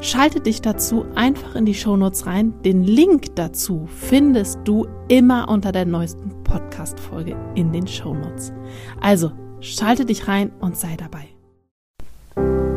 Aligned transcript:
Schalte 0.00 0.40
dich 0.40 0.60
dazu 0.60 1.06
einfach 1.14 1.54
in 1.54 1.64
die 1.64 1.74
Shownotes 1.74 2.26
rein. 2.26 2.52
Den 2.64 2.84
Link 2.84 3.34
dazu 3.34 3.86
findest 3.86 4.60
du 4.64 4.86
immer 5.08 5.48
unter 5.48 5.72
der 5.72 5.86
neuesten 5.86 6.44
Podcast-Folge 6.44 7.34
in 7.54 7.72
den 7.72 7.86
Shownotes. 7.86 8.52
Also 9.00 9.32
schalte 9.60 10.04
dich 10.04 10.28
rein 10.28 10.52
und 10.60 10.76
sei 10.76 10.96
dabei. 10.98 11.28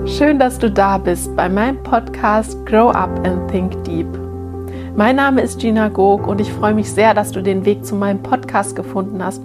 Schön, 0.08 0.39
dass 0.39 0.59
du 0.59 0.71
da 0.71 0.97
bist 0.97 1.35
bei 1.35 1.49
meinem 1.49 1.84
Podcast 1.84 2.66
Grow 2.66 2.89
Up 2.95 3.27
and 3.27 3.52
Think 3.52 3.83
Deep. 3.83 4.08
Mein 4.95 5.17
Name 5.17 5.41
ist 5.41 5.59
Gina 5.59 5.89
Gog 5.89 6.25
und 6.25 6.39
ich 6.41 6.52
freue 6.52 6.73
mich 6.73 6.89
sehr, 6.89 7.13
dass 7.13 7.31
du 7.31 7.44
den 7.44 7.66
Weg 7.66 7.86
zu 7.86 7.95
meinem 7.95 8.23
Podcast 8.23 8.75
gefunden 8.75 9.23
hast, 9.23 9.41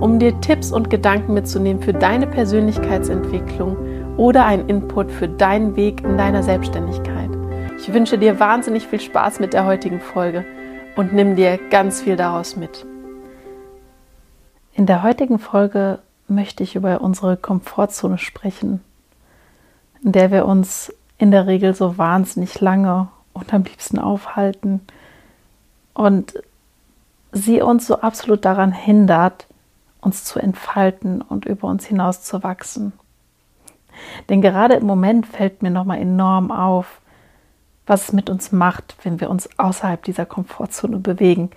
um 0.00 0.18
dir 0.18 0.38
Tipps 0.40 0.72
und 0.72 0.90
Gedanken 0.90 1.34
mitzunehmen 1.34 1.82
für 1.82 1.92
deine 1.92 2.26
Persönlichkeitsentwicklung 2.26 3.76
oder 4.16 4.44
einen 4.44 4.68
Input 4.68 5.10
für 5.10 5.28
deinen 5.28 5.76
Weg 5.76 6.02
in 6.04 6.18
deiner 6.18 6.42
Selbstständigkeit. 6.42 7.09
Ich 7.82 7.94
wünsche 7.94 8.18
dir 8.18 8.38
wahnsinnig 8.38 8.86
viel 8.86 9.00
Spaß 9.00 9.40
mit 9.40 9.54
der 9.54 9.64
heutigen 9.64 10.02
Folge 10.02 10.44
und 10.96 11.14
nimm 11.14 11.34
dir 11.34 11.58
ganz 11.70 12.02
viel 12.02 12.14
daraus 12.14 12.54
mit. 12.54 12.84
In 14.74 14.84
der 14.84 15.02
heutigen 15.02 15.38
Folge 15.38 15.98
möchte 16.28 16.62
ich 16.62 16.76
über 16.76 17.00
unsere 17.00 17.38
Komfortzone 17.38 18.18
sprechen, 18.18 18.84
in 20.04 20.12
der 20.12 20.30
wir 20.30 20.44
uns 20.44 20.92
in 21.16 21.30
der 21.30 21.46
Regel 21.46 21.74
so 21.74 21.96
wahnsinnig 21.96 22.60
lange 22.60 23.08
und 23.32 23.54
am 23.54 23.62
liebsten 23.62 23.98
aufhalten 23.98 24.82
und 25.94 26.34
sie 27.32 27.62
uns 27.62 27.86
so 27.86 28.02
absolut 28.02 28.44
daran 28.44 28.72
hindert, 28.72 29.46
uns 30.02 30.24
zu 30.24 30.38
entfalten 30.38 31.22
und 31.22 31.46
über 31.46 31.66
uns 31.66 31.86
hinaus 31.86 32.20
zu 32.22 32.42
wachsen. 32.42 32.92
Denn 34.28 34.42
gerade 34.42 34.74
im 34.74 34.86
Moment 34.86 35.26
fällt 35.26 35.62
mir 35.62 35.70
nochmal 35.70 35.98
enorm 35.98 36.50
auf, 36.50 36.99
was 37.90 38.04
es 38.04 38.12
mit 38.12 38.30
uns 38.30 38.52
macht, 38.52 38.96
wenn 39.02 39.20
wir 39.20 39.28
uns 39.28 39.48
außerhalb 39.58 40.02
dieser 40.02 40.24
Komfortzone 40.24 40.98
bewegen. 40.98 41.50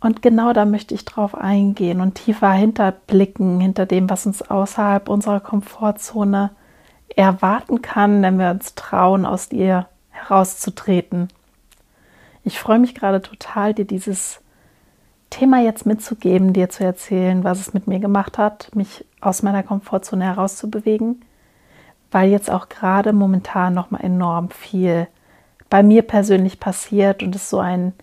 Und 0.00 0.22
genau 0.22 0.52
da 0.52 0.64
möchte 0.66 0.94
ich 0.94 1.04
drauf 1.04 1.34
eingehen 1.34 2.00
und 2.00 2.14
tiefer 2.14 2.52
hinterblicken, 2.52 3.60
hinter 3.60 3.86
dem, 3.86 4.08
was 4.08 4.26
uns 4.26 4.42
außerhalb 4.42 5.08
unserer 5.08 5.40
Komfortzone 5.40 6.50
erwarten 7.16 7.82
kann, 7.82 8.22
wenn 8.22 8.38
wir 8.38 8.50
uns 8.50 8.74
trauen, 8.74 9.24
aus 9.24 9.50
ihr 9.50 9.88
herauszutreten. 10.10 11.28
Ich 12.44 12.58
freue 12.58 12.78
mich 12.78 12.94
gerade 12.94 13.22
total, 13.22 13.74
dir 13.74 13.86
dieses 13.86 14.40
Thema 15.30 15.60
jetzt 15.62 15.86
mitzugeben, 15.86 16.52
dir 16.52 16.68
zu 16.68 16.84
erzählen, 16.84 17.42
was 17.42 17.60
es 17.60 17.74
mit 17.74 17.86
mir 17.86 17.98
gemacht 17.98 18.38
hat, 18.38 18.70
mich 18.74 19.04
aus 19.20 19.42
meiner 19.42 19.62
Komfortzone 19.62 20.24
herauszubewegen 20.24 21.22
weil 22.14 22.30
jetzt 22.30 22.48
auch 22.48 22.68
gerade 22.68 23.12
momentan 23.12 23.74
noch 23.74 23.90
mal 23.90 23.98
enorm 23.98 24.48
viel 24.50 25.08
bei 25.74 25.82
mir 25.82 26.02
persönlich 26.02 26.60
passiert 26.60 27.24
und 27.24 27.34
es 27.34 27.50
so 27.50 27.58
einen 27.58 27.94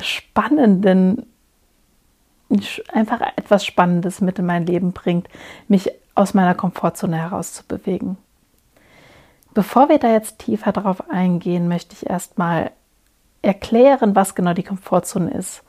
spannenden, 0.00 1.26
einfach 2.90 3.20
etwas 3.36 3.66
Spannendes 3.66 4.22
mit 4.22 4.38
in 4.38 4.46
mein 4.46 4.64
Leben 4.64 4.92
bringt, 4.92 5.28
mich 5.68 5.90
aus 6.14 6.32
meiner 6.32 6.54
Komfortzone 6.54 7.18
herauszubewegen. 7.18 8.16
Bevor 9.52 9.90
wir 9.90 9.98
da 9.98 10.12
jetzt 10.12 10.38
tiefer 10.38 10.72
drauf 10.72 11.10
eingehen, 11.10 11.68
möchte 11.68 11.94
ich 11.94 12.08
erstmal 12.08 12.70
erklären, 13.42 14.16
was 14.16 14.34
genau 14.34 14.54
die 14.54 14.62
Komfortzone 14.62 15.30
ist. 15.30 15.64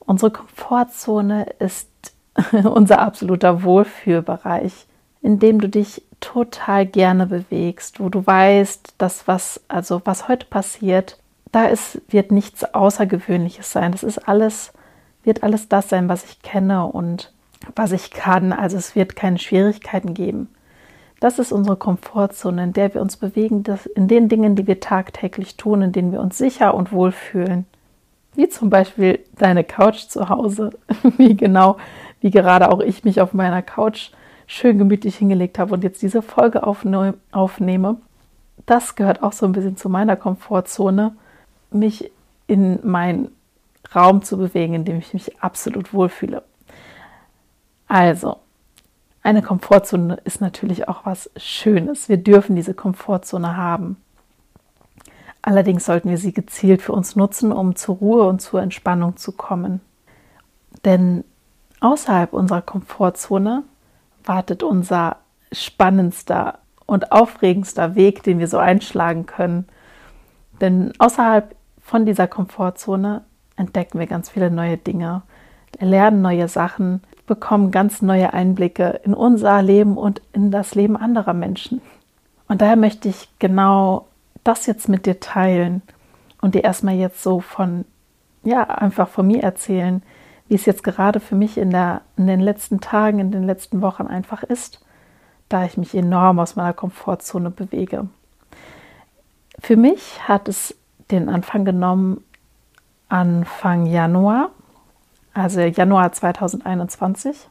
Unsere 0.00 0.32
Komfortzone 0.32 1.44
ist 1.60 1.88
unser 2.64 2.98
absoluter 2.98 3.62
Wohlfühlbereich, 3.62 4.88
in 5.22 5.38
dem 5.38 5.60
du 5.60 5.68
dich 5.68 6.02
total 6.20 6.86
gerne 6.86 7.26
bewegst, 7.26 8.00
wo 8.00 8.08
du 8.08 8.26
weißt, 8.26 8.94
dass 8.98 9.28
was, 9.28 9.60
also 9.68 10.02
was 10.04 10.28
heute 10.28 10.46
passiert, 10.46 11.18
da 11.52 11.66
ist, 11.66 12.00
wird 12.08 12.32
nichts 12.32 12.64
Außergewöhnliches 12.74 13.70
sein. 13.72 13.92
Das 13.92 14.02
ist 14.02 14.18
alles, 14.28 14.72
wird 15.22 15.42
alles 15.42 15.68
das 15.68 15.88
sein, 15.88 16.08
was 16.08 16.24
ich 16.24 16.42
kenne 16.42 16.86
und 16.86 17.32
was 17.74 17.92
ich 17.92 18.10
kann. 18.10 18.52
Also 18.52 18.76
es 18.76 18.94
wird 18.94 19.16
keine 19.16 19.38
Schwierigkeiten 19.38 20.14
geben. 20.14 20.48
Das 21.20 21.38
ist 21.38 21.52
unsere 21.52 21.76
Komfortzone, 21.76 22.62
in 22.62 22.72
der 22.72 22.92
wir 22.92 23.00
uns 23.00 23.16
bewegen, 23.16 23.64
in 23.94 24.06
den 24.06 24.28
Dingen, 24.28 24.54
die 24.54 24.66
wir 24.66 24.80
tagtäglich 24.80 25.56
tun, 25.56 25.80
in 25.80 25.92
denen 25.92 26.12
wir 26.12 26.20
uns 26.20 26.36
sicher 26.36 26.74
und 26.74 26.92
wohl 26.92 27.10
fühlen. 27.10 27.64
Wie 28.34 28.48
zum 28.50 28.68
Beispiel 28.68 29.20
deine 29.38 29.64
Couch 29.64 30.08
zu 30.08 30.28
Hause, 30.28 30.72
wie 31.16 31.34
genau, 31.34 31.78
wie 32.20 32.30
gerade 32.30 32.70
auch 32.70 32.80
ich 32.80 33.04
mich 33.04 33.22
auf 33.22 33.32
meiner 33.32 33.62
Couch 33.62 34.10
schön 34.46 34.78
gemütlich 34.78 35.16
hingelegt 35.16 35.58
habe 35.58 35.74
und 35.74 35.84
jetzt 35.84 36.02
diese 36.02 36.22
Folge 36.22 36.62
aufnehme, 36.64 37.96
das 38.64 38.94
gehört 38.94 39.22
auch 39.22 39.32
so 39.32 39.46
ein 39.46 39.52
bisschen 39.52 39.76
zu 39.76 39.88
meiner 39.88 40.16
Komfortzone, 40.16 41.16
mich 41.70 42.10
in 42.46 42.78
meinen 42.82 43.30
Raum 43.94 44.22
zu 44.22 44.38
bewegen, 44.38 44.74
in 44.74 44.84
dem 44.84 44.98
ich 44.98 45.14
mich 45.14 45.40
absolut 45.42 45.92
wohlfühle. 45.92 46.42
Also, 47.88 48.38
eine 49.22 49.42
Komfortzone 49.42 50.18
ist 50.24 50.40
natürlich 50.40 50.88
auch 50.88 51.04
was 51.04 51.30
Schönes. 51.36 52.08
Wir 52.08 52.16
dürfen 52.16 52.56
diese 52.56 52.74
Komfortzone 52.74 53.56
haben. 53.56 53.96
Allerdings 55.42 55.84
sollten 55.84 56.10
wir 56.10 56.18
sie 56.18 56.32
gezielt 56.32 56.82
für 56.82 56.92
uns 56.92 57.14
nutzen, 57.14 57.52
um 57.52 57.76
zur 57.76 57.96
Ruhe 57.96 58.26
und 58.26 58.40
zur 58.40 58.62
Entspannung 58.62 59.16
zu 59.16 59.32
kommen. 59.32 59.80
Denn 60.84 61.24
außerhalb 61.80 62.32
unserer 62.32 62.62
Komfortzone 62.62 63.62
wartet 64.26 64.62
unser 64.62 65.16
spannendster 65.52 66.58
und 66.86 67.12
aufregendster 67.12 67.94
Weg, 67.94 68.22
den 68.22 68.38
wir 68.38 68.48
so 68.48 68.58
einschlagen 68.58 69.26
können. 69.26 69.66
Denn 70.60 70.92
außerhalb 70.98 71.54
von 71.80 72.06
dieser 72.06 72.26
Komfortzone 72.26 73.22
entdecken 73.56 73.98
wir 73.98 74.06
ganz 74.06 74.30
viele 74.30 74.50
neue 74.50 74.76
Dinge, 74.76 75.22
lernen 75.78 76.22
neue 76.22 76.48
Sachen, 76.48 77.02
bekommen 77.26 77.70
ganz 77.70 78.02
neue 78.02 78.32
Einblicke 78.32 79.00
in 79.04 79.14
unser 79.14 79.62
Leben 79.62 79.96
und 79.96 80.22
in 80.32 80.50
das 80.50 80.74
Leben 80.74 80.96
anderer 80.96 81.34
Menschen. 81.34 81.80
Und 82.48 82.62
daher 82.62 82.76
möchte 82.76 83.08
ich 83.08 83.28
genau 83.38 84.06
das 84.44 84.66
jetzt 84.66 84.88
mit 84.88 85.06
dir 85.06 85.18
teilen 85.18 85.82
und 86.40 86.54
dir 86.54 86.62
erstmal 86.62 86.94
jetzt 86.94 87.22
so 87.22 87.40
von, 87.40 87.84
ja, 88.44 88.62
einfach 88.62 89.08
von 89.08 89.26
mir 89.26 89.42
erzählen, 89.42 90.02
wie 90.48 90.54
es 90.54 90.66
jetzt 90.66 90.84
gerade 90.84 91.20
für 91.20 91.34
mich 91.34 91.58
in, 91.58 91.70
der, 91.70 92.02
in 92.16 92.26
den 92.26 92.40
letzten 92.40 92.80
Tagen, 92.80 93.18
in 93.18 93.30
den 93.32 93.44
letzten 93.44 93.82
Wochen 93.82 94.06
einfach 94.06 94.42
ist, 94.42 94.84
da 95.48 95.64
ich 95.64 95.76
mich 95.76 95.94
enorm 95.94 96.38
aus 96.38 96.56
meiner 96.56 96.72
Komfortzone 96.72 97.50
bewege. 97.50 98.08
Für 99.58 99.76
mich 99.76 100.28
hat 100.28 100.48
es 100.48 100.76
den 101.10 101.28
Anfang 101.28 101.64
genommen 101.64 102.22
Anfang 103.08 103.86
Januar, 103.86 104.50
also 105.32 105.60
Januar 105.60 106.12
2021, 106.12 107.48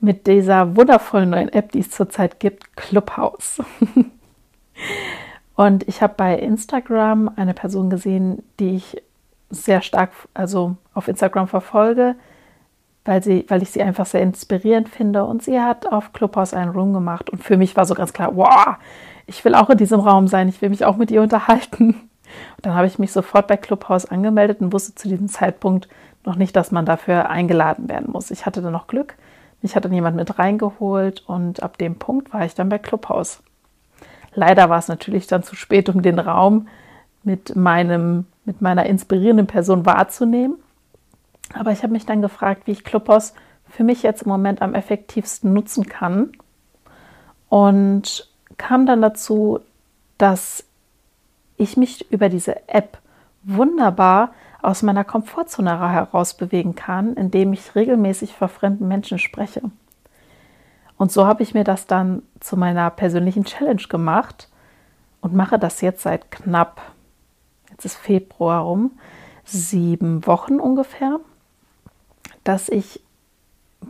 mit 0.00 0.26
dieser 0.26 0.76
wundervollen 0.76 1.30
neuen 1.30 1.48
App, 1.48 1.72
die 1.72 1.80
es 1.80 1.90
zurzeit 1.90 2.40
gibt, 2.40 2.76
Clubhouse. 2.76 3.62
Und 5.54 5.88
ich 5.88 6.02
habe 6.02 6.14
bei 6.16 6.38
Instagram 6.38 7.30
eine 7.36 7.54
Person 7.54 7.88
gesehen, 7.88 8.42
die 8.60 8.76
ich 8.76 9.02
sehr 9.64 9.82
stark, 9.82 10.10
also 10.34 10.76
auf 10.94 11.08
Instagram 11.08 11.48
verfolge, 11.48 12.14
weil, 13.04 13.22
sie, 13.22 13.44
weil 13.48 13.62
ich 13.62 13.70
sie 13.70 13.82
einfach 13.82 14.06
sehr 14.06 14.22
inspirierend 14.22 14.88
finde. 14.88 15.24
Und 15.24 15.42
sie 15.42 15.60
hat 15.60 15.90
auf 15.90 16.12
Clubhouse 16.12 16.54
einen 16.54 16.72
Room 16.72 16.92
gemacht. 16.92 17.30
Und 17.30 17.42
für 17.42 17.56
mich 17.56 17.76
war 17.76 17.86
so 17.86 17.94
ganz 17.94 18.12
klar, 18.12 18.36
wow, 18.36 18.76
ich 19.26 19.44
will 19.44 19.54
auch 19.54 19.70
in 19.70 19.78
diesem 19.78 20.00
Raum 20.00 20.28
sein, 20.28 20.48
ich 20.48 20.62
will 20.62 20.70
mich 20.70 20.84
auch 20.84 20.96
mit 20.96 21.10
ihr 21.10 21.22
unterhalten. 21.22 21.88
Und 22.56 22.66
dann 22.66 22.74
habe 22.74 22.86
ich 22.86 22.98
mich 22.98 23.12
sofort 23.12 23.46
bei 23.46 23.56
Clubhouse 23.56 24.06
angemeldet 24.06 24.60
und 24.60 24.72
wusste 24.72 24.94
zu 24.94 25.08
diesem 25.08 25.28
Zeitpunkt 25.28 25.88
noch 26.24 26.36
nicht, 26.36 26.56
dass 26.56 26.72
man 26.72 26.84
dafür 26.84 27.30
eingeladen 27.30 27.88
werden 27.88 28.10
muss. 28.10 28.30
Ich 28.30 28.46
hatte 28.46 28.62
dann 28.62 28.72
noch 28.72 28.88
Glück. 28.88 29.14
Mich 29.62 29.76
hat 29.76 29.84
dann 29.84 29.92
jemand 29.92 30.16
mit 30.16 30.38
reingeholt 30.38 31.22
und 31.26 31.62
ab 31.62 31.78
dem 31.78 31.96
Punkt 31.96 32.32
war 32.32 32.44
ich 32.44 32.54
dann 32.54 32.68
bei 32.68 32.78
Clubhouse. 32.78 33.42
Leider 34.34 34.68
war 34.68 34.78
es 34.78 34.88
natürlich 34.88 35.26
dann 35.26 35.42
zu 35.42 35.56
spät, 35.56 35.88
um 35.88 36.02
den 36.02 36.18
Raum 36.18 36.68
mit 37.26 37.54
meinem 37.56 38.24
mit 38.46 38.62
meiner 38.62 38.86
inspirierenden 38.86 39.48
Person 39.48 39.84
wahrzunehmen. 39.84 40.56
Aber 41.52 41.72
ich 41.72 41.82
habe 41.82 41.92
mich 41.92 42.06
dann 42.06 42.22
gefragt, 42.22 42.66
wie 42.66 42.72
ich 42.72 42.84
Clubhouse 42.84 43.34
für 43.68 43.84
mich 43.84 44.02
jetzt 44.02 44.22
im 44.22 44.28
Moment 44.28 44.62
am 44.62 44.74
effektivsten 44.74 45.52
nutzen 45.52 45.86
kann. 45.86 46.30
Und 47.48 48.30
kam 48.56 48.86
dann 48.86 49.02
dazu, 49.02 49.60
dass 50.16 50.64
ich 51.56 51.76
mich 51.76 52.10
über 52.10 52.28
diese 52.28 52.68
App 52.68 52.98
wunderbar 53.42 54.32
aus 54.62 54.82
meiner 54.82 55.04
Komfortzone 55.04 55.78
heraus 55.78 56.34
bewegen 56.34 56.74
kann, 56.74 57.14
indem 57.14 57.52
ich 57.52 57.74
regelmäßig 57.74 58.32
vor 58.32 58.48
fremden 58.48 58.88
Menschen 58.88 59.18
spreche. 59.18 59.62
Und 60.98 61.12
so 61.12 61.26
habe 61.26 61.42
ich 61.42 61.54
mir 61.54 61.64
das 61.64 61.86
dann 61.86 62.22
zu 62.40 62.56
meiner 62.56 62.90
persönlichen 62.90 63.44
Challenge 63.44 63.82
gemacht 63.88 64.48
und 65.20 65.34
mache 65.34 65.58
das 65.58 65.80
jetzt 65.80 66.02
seit 66.02 66.30
knapp, 66.30 66.80
jetzt 67.76 67.84
ist 67.84 67.96
Februar 67.96 68.62
rum, 68.62 68.92
sieben 69.44 70.26
Wochen 70.26 70.60
ungefähr, 70.60 71.20
dass 72.42 72.70
ich 72.70 73.00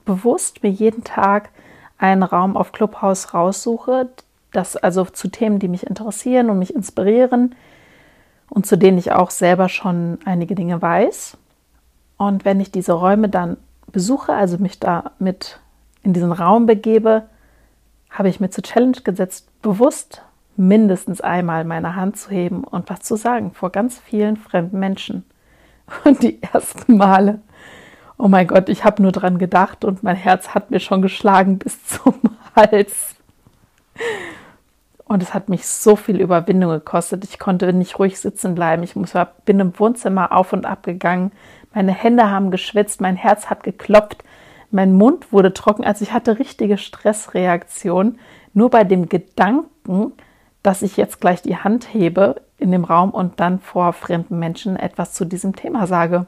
bewusst 0.05 0.65
mir 0.65 0.71
jeden 0.71 1.05
Tag 1.05 1.50
einen 1.97 2.25
Raum 2.25 2.56
auf 2.56 2.73
Clubhouse 2.73 3.33
raussuche, 3.33 4.11
das 4.53 4.77
also 4.77 5.05
zu 5.05 5.29
Themen, 5.29 5.61
die 5.61 5.69
mich 5.69 5.87
interessieren 5.87 6.50
und 6.50 6.59
mich 6.59 6.75
inspirieren 6.75 7.55
und 8.50 8.67
zu 8.67 8.77
denen 8.77 8.99
ich 8.99 9.12
auch 9.12 9.31
selber 9.31 9.69
schon 9.69 10.19
einige 10.25 10.56
Dinge 10.56 10.82
weiß. 10.82 11.37
Und 12.17 12.44
wenn 12.44 12.61
ich 12.61 12.73
diese 12.73 12.93
Räume 12.93 13.29
dann 13.29 13.56
besuche, 13.93 14.32
also 14.32 14.59
mich 14.59 14.81
da 14.81 15.12
mit 15.21 15.61
in 16.03 16.12
diesen 16.12 16.32
Raum 16.32 16.67
begebe, 16.67 17.29
habe 18.11 18.29
ich 18.29 18.41
mir 18.41 18.50
zur 18.50 18.65
Challenge 18.65 18.99
gesetzt, 19.05 19.49
bewusst 19.62 20.23
mindestens 20.58 21.20
einmal 21.20 21.64
meine 21.64 21.97
Hand 21.97 22.17
zu 22.17 22.31
heben 22.31 22.64
und 22.64 22.88
was 22.91 23.00
zu 23.00 23.17
sagen 23.17 23.53
vor 23.53 23.70
ganz 23.70 23.99
vielen 23.99 24.37
fremden 24.37 24.79
Menschen. 24.79 25.25
Und 26.05 26.23
die 26.23 26.43
ersten 26.43 26.97
Male, 26.97 27.41
oh 28.19 28.29
mein 28.29 28.47
Gott, 28.47 28.69
ich 28.69 28.85
habe 28.85 29.03
nur 29.03 29.12
dran 29.12 29.38
gedacht 29.38 29.85
und 29.85 30.03
mein 30.03 30.17
Herz 30.17 30.49
hat 30.49 30.70
mir 30.70 30.81
schon 30.81 31.03
geschlagen 31.03 31.58
bis 31.58 31.85
zum 31.87 32.14
Hals. 32.55 33.14
Und 35.05 35.23
es 35.23 35.32
hat 35.32 35.49
mich 35.49 35.67
so 35.67 35.94
viel 35.94 36.20
Überwindung 36.20 36.70
gekostet. 36.70 37.23
Ich 37.25 37.38
konnte 37.38 37.73
nicht 37.73 37.99
ruhig 37.99 38.19
sitzen 38.19 38.56
bleiben. 38.56 38.82
Ich 38.82 38.97
muss, 38.97 39.12
bin 39.44 39.61
im 39.61 39.79
Wohnzimmer 39.79 40.32
auf 40.32 40.53
und 40.53 40.67
ab 40.67 40.82
gegangen. 40.82 41.31
Meine 41.73 41.93
Hände 41.93 42.31
haben 42.31 42.50
geschwitzt, 42.50 43.00
mein 43.00 43.17
Herz 43.17 43.47
hat 43.47 43.62
geklopft, 43.62 44.25
mein 44.70 44.94
Mund 44.94 45.32
wurde 45.32 45.53
trocken. 45.53 45.85
Also 45.85 46.03
ich 46.03 46.12
hatte 46.12 46.38
richtige 46.38 46.79
Stressreaktion. 46.79 48.19
Nur 48.53 48.70
bei 48.70 48.82
dem 48.82 49.08
Gedanken, 49.08 50.12
dass 50.67 50.83
ich 50.83 50.97
jetzt 50.97 51.21
gleich 51.21 51.43
die 51.43 51.57
Hand 51.57 51.95
hebe 51.95 52.43
in 52.59 52.73
dem 52.73 52.83
Raum 52.83 53.11
und 53.11 53.39
dann 53.39 53.61
vor 53.61 53.93
fremden 53.93 54.41
Menschen 54.41 54.77
etwas 54.77 55.13
zu 55.13 55.25
diesem 55.25 55.55
Thema 55.55 55.87
sage. 55.87 56.27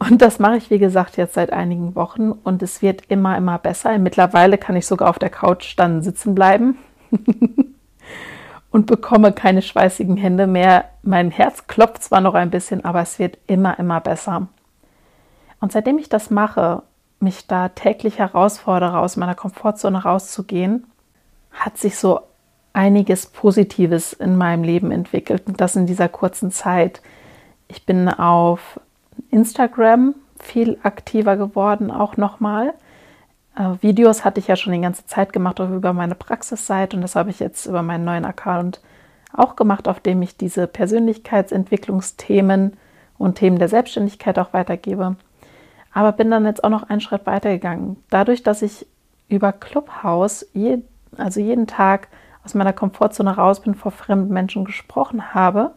Und 0.00 0.20
das 0.20 0.40
mache 0.40 0.56
ich, 0.56 0.68
wie 0.68 0.80
gesagt, 0.80 1.16
jetzt 1.16 1.34
seit 1.34 1.52
einigen 1.52 1.94
Wochen 1.94 2.32
und 2.32 2.60
es 2.60 2.82
wird 2.82 3.02
immer, 3.08 3.36
immer 3.36 3.56
besser. 3.58 3.96
Mittlerweile 3.98 4.58
kann 4.58 4.74
ich 4.74 4.86
sogar 4.86 5.08
auf 5.08 5.20
der 5.20 5.30
Couch 5.30 5.74
dann 5.76 6.02
sitzen 6.02 6.34
bleiben 6.34 6.76
und 8.72 8.86
bekomme 8.86 9.32
keine 9.32 9.62
schweißigen 9.62 10.16
Hände 10.16 10.48
mehr. 10.48 10.86
Mein 11.02 11.30
Herz 11.30 11.68
klopft 11.68 12.02
zwar 12.02 12.20
noch 12.20 12.34
ein 12.34 12.50
bisschen, 12.50 12.84
aber 12.84 13.00
es 13.02 13.20
wird 13.20 13.38
immer, 13.46 13.78
immer 13.78 14.00
besser. 14.00 14.48
Und 15.60 15.70
seitdem 15.70 15.98
ich 15.98 16.08
das 16.08 16.30
mache, 16.30 16.82
mich 17.20 17.46
da 17.46 17.68
täglich 17.68 18.18
herausfordere, 18.18 18.98
aus 18.98 19.16
meiner 19.16 19.36
Komfortzone 19.36 20.02
rauszugehen, 20.02 20.84
hat 21.52 21.78
sich 21.78 21.96
so 21.96 22.27
einiges 22.78 23.26
Positives 23.26 24.12
in 24.12 24.36
meinem 24.36 24.62
Leben 24.62 24.92
entwickelt 24.92 25.42
und 25.46 25.60
das 25.60 25.74
in 25.74 25.86
dieser 25.86 26.08
kurzen 26.08 26.52
Zeit. 26.52 27.02
Ich 27.66 27.84
bin 27.84 28.08
auf 28.08 28.78
Instagram 29.32 30.14
viel 30.38 30.78
aktiver 30.84 31.36
geworden, 31.36 31.90
auch 31.90 32.16
nochmal. 32.16 32.72
Äh, 33.56 33.82
Videos 33.82 34.24
hatte 34.24 34.38
ich 34.38 34.46
ja 34.46 34.54
schon 34.54 34.74
die 34.74 34.80
ganze 34.80 35.04
Zeit 35.06 35.32
gemacht, 35.32 35.60
auch 35.60 35.70
über 35.70 35.92
meine 35.92 36.14
Praxisseite 36.14 36.94
und 36.94 37.02
das 37.02 37.16
habe 37.16 37.30
ich 37.30 37.40
jetzt 37.40 37.66
über 37.66 37.82
meinen 37.82 38.04
neuen 38.04 38.24
Account 38.24 38.80
auch 39.32 39.56
gemacht, 39.56 39.88
auf 39.88 39.98
dem 39.98 40.22
ich 40.22 40.36
diese 40.36 40.68
Persönlichkeitsentwicklungsthemen 40.68 42.76
und 43.18 43.34
Themen 43.34 43.58
der 43.58 43.68
Selbstständigkeit 43.68 44.38
auch 44.38 44.52
weitergebe. 44.52 45.16
Aber 45.92 46.12
bin 46.12 46.30
dann 46.30 46.46
jetzt 46.46 46.62
auch 46.62 46.70
noch 46.70 46.88
einen 46.88 47.00
Schritt 47.00 47.26
weiter 47.26 47.50
gegangen. 47.50 47.96
Dadurch, 48.08 48.44
dass 48.44 48.62
ich 48.62 48.86
über 49.28 49.50
Clubhouse, 49.50 50.46
je, 50.54 50.78
also 51.16 51.40
jeden 51.40 51.66
Tag 51.66 52.06
aus 52.44 52.54
meiner 52.54 52.72
Komfortzone 52.72 53.36
raus 53.36 53.60
bin, 53.60 53.74
vor 53.74 53.92
fremden 53.92 54.32
Menschen 54.32 54.64
gesprochen 54.64 55.34
habe, 55.34 55.72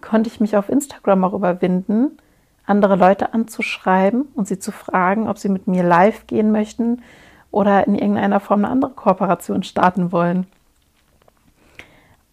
konnte 0.00 0.28
ich 0.28 0.40
mich 0.40 0.56
auf 0.56 0.68
Instagram 0.68 1.24
auch 1.24 1.32
überwinden, 1.32 2.18
andere 2.66 2.96
Leute 2.96 3.34
anzuschreiben 3.34 4.22
und 4.34 4.48
sie 4.48 4.58
zu 4.58 4.72
fragen, 4.72 5.28
ob 5.28 5.38
sie 5.38 5.48
mit 5.48 5.66
mir 5.66 5.82
live 5.82 6.26
gehen 6.26 6.50
möchten 6.52 7.02
oder 7.50 7.86
in 7.86 7.94
irgendeiner 7.94 8.40
Form 8.40 8.64
eine 8.64 8.72
andere 8.72 8.92
Kooperation 8.92 9.62
starten 9.62 10.12
wollen. 10.12 10.46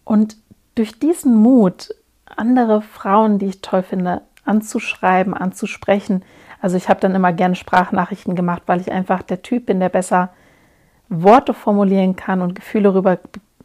Und 0.04 0.36
durch 0.74 0.98
diesen 0.98 1.34
Mut, 1.34 1.94
andere 2.26 2.82
Frauen, 2.82 3.38
die 3.38 3.46
ich 3.46 3.60
toll 3.60 3.82
finde, 3.82 4.22
anzuschreiben, 4.44 5.34
anzusprechen, 5.34 6.24
also 6.60 6.76
ich 6.76 6.88
habe 6.88 7.00
dann 7.00 7.14
immer 7.14 7.32
gerne 7.32 7.54
Sprachnachrichten 7.54 8.34
gemacht, 8.34 8.62
weil 8.66 8.80
ich 8.80 8.90
einfach 8.90 9.22
der 9.22 9.42
Typ 9.42 9.66
bin, 9.66 9.80
der 9.80 9.88
besser 9.88 10.30
Worte 11.08 11.54
formulieren 11.54 12.16
kann 12.16 12.40
und 12.40 12.54
Gefühle 12.54 12.94
rüber, 12.94 13.18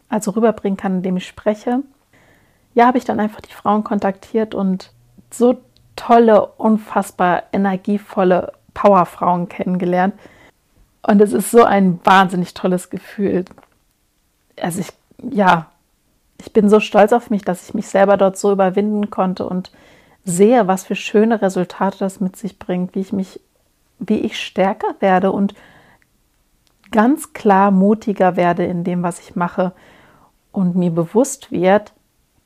also 0.09 0.31
rüberbringen 0.31 0.77
kann, 0.77 0.98
indem 0.98 1.18
ich 1.18 1.27
spreche. 1.27 1.83
Ja, 2.74 2.88
habe 2.88 2.98
ich 2.98 3.06
dann 3.06 3.19
einfach 3.19 3.42
die 3.42 3.54
Frauen 3.54 3.83
kontaktiert 3.83 4.54
und 4.56 4.92
so 5.31 5.57
tolle, 5.95 6.45
unfassbar 6.45 7.44
energievolle 7.51 8.54
Powerfrauen 8.74 9.50
kennengelernt. 9.50 10.13
Und 11.01 11.21
es 11.21 11.33
ist 11.33 11.51
so 11.51 11.63
ein 11.63 12.00
wahnsinnig 12.04 12.54
tolles 12.54 12.89
Gefühl. 12.89 13.45
Also 14.62 14.81
ich, 14.81 14.89
ja, 15.31 15.68
ich 16.38 16.53
bin 16.53 16.69
so 16.69 16.80
stolz 16.80 17.13
auf 17.13 17.30
mich, 17.30 17.44
dass 17.44 17.68
ich 17.68 17.74
mich 17.74 17.88
selber 17.88 18.18
dort 18.18 18.38
so 18.38 18.51
überwinden 18.51 19.10
konnte 19.10 19.48
und 19.48 19.71
sehe, 20.24 20.68
was 20.68 20.86
für 20.86 20.95
schöne 20.95 21.42
Resultate 21.42 21.98
das 21.98 22.19
mit 22.19 22.36
sich 22.36 22.60
bringt, 22.60 22.94
wie 22.94 23.00
ich 23.00 23.13
mich, 23.13 23.39
wie 24.00 24.19
ich 24.19 24.39
stärker 24.39 24.95
werde 25.00 25.31
und 25.31 25.56
ganz 26.92 27.33
klar 27.33 27.71
mutiger 27.71 28.36
werde 28.36 28.65
in 28.65 28.83
dem, 28.83 29.03
was 29.03 29.19
ich 29.19 29.36
mache 29.36 29.71
und 30.57 30.75
mir 30.75 30.89
bewusst 30.89 31.51
wird, 31.51 31.94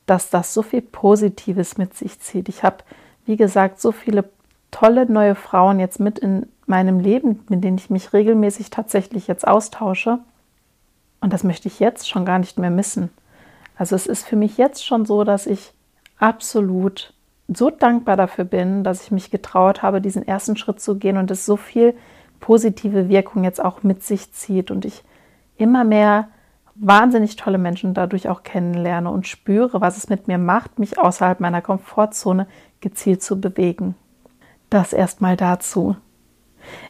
dass 0.05 0.29
das 0.29 0.53
so 0.53 0.63
viel 0.63 0.81
Positives 0.81 1.77
mit 1.77 1.93
sich 1.93 2.19
zieht. 2.19 2.49
Ich 2.49 2.63
habe 2.63 2.83
wie 3.25 3.37
gesagt, 3.37 3.79
so 3.79 3.93
viele 3.93 4.25
tolle 4.71 5.09
neue 5.09 5.35
Frauen 5.35 5.79
jetzt 5.79 6.01
mit 6.01 6.19
in 6.19 6.47
meinem 6.65 6.99
Leben, 6.99 7.45
mit 7.47 7.63
denen 7.63 7.77
ich 7.77 7.89
mich 7.89 8.11
regelmäßig 8.11 8.69
tatsächlich 8.69 9.27
jetzt 9.27 9.47
austausche. 9.47 10.19
Und 11.21 11.31
das 11.31 11.45
möchte 11.45 11.69
ich 11.69 11.79
jetzt 11.79 12.09
schon 12.09 12.25
gar 12.25 12.39
nicht 12.39 12.59
mehr 12.59 12.71
missen. 12.71 13.09
Also 13.77 13.95
es 13.95 14.07
ist 14.07 14.25
für 14.25 14.35
mich 14.35 14.57
jetzt 14.57 14.85
schon 14.85 15.05
so, 15.05 15.23
dass 15.23 15.45
ich 15.45 15.71
absolut 16.17 17.13
so 17.47 17.69
dankbar 17.69 18.17
dafür 18.17 18.43
bin, 18.43 18.83
dass 18.83 19.03
ich 19.03 19.11
mich 19.11 19.31
getraut 19.31 19.81
habe, 19.81 20.01
diesen 20.01 20.27
ersten 20.27 20.57
Schritt 20.57 20.81
zu 20.81 20.97
gehen 20.97 21.17
und 21.17 21.31
es 21.31 21.45
so 21.45 21.55
viel 21.55 21.95
positive 22.41 23.07
Wirkung 23.07 23.45
jetzt 23.45 23.63
auch 23.63 23.83
mit 23.83 24.03
sich 24.03 24.33
zieht 24.33 24.71
und 24.71 24.83
ich 24.83 25.03
immer 25.57 25.85
mehr 25.85 26.27
wahnsinnig 26.81 27.35
tolle 27.35 27.59
Menschen 27.59 27.93
dadurch 27.93 28.27
auch 28.27 28.41
kennenlerne 28.41 29.09
und 29.11 29.27
spüre, 29.27 29.81
was 29.81 29.97
es 29.97 30.09
mit 30.09 30.27
mir 30.27 30.39
macht, 30.39 30.79
mich 30.79 30.97
außerhalb 30.97 31.39
meiner 31.39 31.61
Komfortzone 31.61 32.47
gezielt 32.81 33.21
zu 33.21 33.39
bewegen. 33.39 33.95
Das 34.69 34.91
erstmal 34.91 35.37
dazu. 35.37 35.95